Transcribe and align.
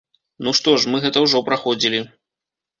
Ну 0.47 0.53
што 0.59 0.73
ж, 0.79 0.95
мы 0.95 1.03
гэта 1.05 1.25
ўжо 1.27 1.45
праходзілі. 1.53 2.03